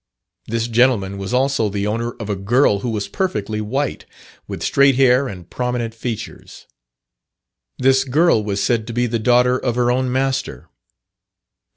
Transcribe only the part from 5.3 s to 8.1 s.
prominent features. This